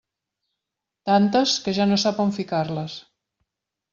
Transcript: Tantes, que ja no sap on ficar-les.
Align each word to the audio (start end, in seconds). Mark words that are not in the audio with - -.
Tantes, 1.09 1.53
que 1.67 1.75
ja 1.79 1.87
no 1.91 2.01
sap 2.05 2.21
on 2.25 2.35
ficar-les. 2.39 2.99